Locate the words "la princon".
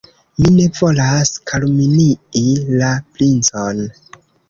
2.83-3.89